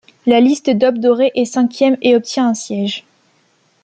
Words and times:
La 0.25 0.39
liste 0.39 0.71
d'Aube 0.71 0.97
dorée 0.97 1.31
est 1.35 1.45
cinquième 1.45 1.95
et 2.01 2.15
obtient 2.15 2.47
un 2.47 2.53
siège. 2.55 3.03